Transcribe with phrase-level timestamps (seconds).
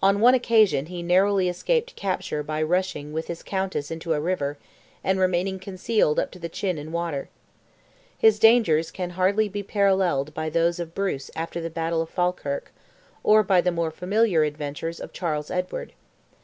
[0.00, 4.56] On one occasion he narrowly escaped capture by rushing with his Countess into a river,
[5.02, 7.28] and remaining concealed up to the chin in water.
[8.16, 12.70] His dangers can hardly be paralleled by those of Bruce after the battle of Falkirk,
[13.24, 15.92] or by the more familiar adventures of Charles Edward.